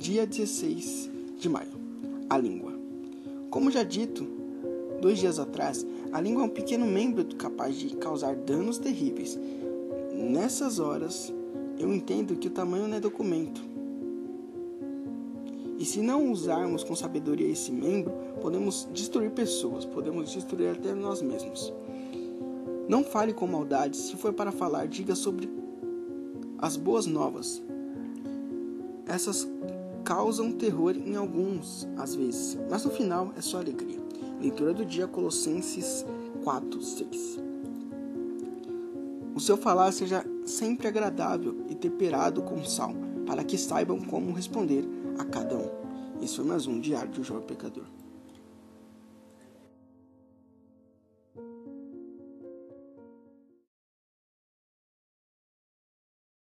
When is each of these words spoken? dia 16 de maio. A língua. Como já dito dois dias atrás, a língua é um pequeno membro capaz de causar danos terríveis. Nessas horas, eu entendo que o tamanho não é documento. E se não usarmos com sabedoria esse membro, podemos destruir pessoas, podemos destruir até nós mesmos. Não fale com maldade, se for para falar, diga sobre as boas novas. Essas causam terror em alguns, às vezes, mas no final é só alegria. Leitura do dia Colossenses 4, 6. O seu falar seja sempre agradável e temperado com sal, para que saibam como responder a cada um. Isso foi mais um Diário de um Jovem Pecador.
dia 0.00 0.26
16 0.26 1.10
de 1.38 1.46
maio. 1.46 1.78
A 2.30 2.38
língua. 2.38 2.72
Como 3.50 3.70
já 3.70 3.82
dito 3.82 4.26
dois 4.98 5.18
dias 5.18 5.38
atrás, 5.38 5.86
a 6.10 6.18
língua 6.22 6.42
é 6.42 6.46
um 6.46 6.48
pequeno 6.48 6.86
membro 6.86 7.22
capaz 7.36 7.76
de 7.76 7.94
causar 7.96 8.34
danos 8.34 8.78
terríveis. 8.78 9.38
Nessas 10.14 10.78
horas, 10.78 11.30
eu 11.78 11.92
entendo 11.92 12.34
que 12.36 12.48
o 12.48 12.50
tamanho 12.50 12.88
não 12.88 12.96
é 12.96 13.00
documento. 13.00 13.60
E 15.78 15.84
se 15.84 16.00
não 16.00 16.32
usarmos 16.32 16.82
com 16.82 16.96
sabedoria 16.96 17.48
esse 17.48 17.70
membro, 17.70 18.14
podemos 18.40 18.88
destruir 18.94 19.30
pessoas, 19.32 19.84
podemos 19.84 20.32
destruir 20.32 20.70
até 20.70 20.94
nós 20.94 21.20
mesmos. 21.20 21.70
Não 22.88 23.04
fale 23.04 23.34
com 23.34 23.46
maldade, 23.46 23.98
se 23.98 24.16
for 24.16 24.32
para 24.32 24.50
falar, 24.50 24.88
diga 24.88 25.14
sobre 25.14 25.50
as 26.56 26.78
boas 26.78 27.04
novas. 27.04 27.62
Essas 29.06 29.46
causam 30.10 30.50
terror 30.50 30.96
em 30.96 31.14
alguns, 31.14 31.88
às 31.96 32.16
vezes, 32.16 32.58
mas 32.68 32.84
no 32.84 32.90
final 32.90 33.32
é 33.36 33.40
só 33.40 33.58
alegria. 33.58 34.00
Leitura 34.40 34.74
do 34.74 34.84
dia 34.84 35.06
Colossenses 35.06 36.04
4, 36.42 36.82
6. 36.82 37.38
O 39.36 39.38
seu 39.38 39.56
falar 39.56 39.92
seja 39.92 40.26
sempre 40.44 40.88
agradável 40.88 41.64
e 41.68 41.76
temperado 41.76 42.42
com 42.42 42.64
sal, 42.64 42.92
para 43.24 43.44
que 43.44 43.56
saibam 43.56 44.00
como 44.00 44.32
responder 44.32 44.84
a 45.16 45.24
cada 45.24 45.56
um. 45.56 45.70
Isso 46.20 46.38
foi 46.38 46.44
mais 46.44 46.66
um 46.66 46.80
Diário 46.80 47.12
de 47.12 47.20
um 47.20 47.24
Jovem 47.24 47.46
Pecador. 47.46 47.84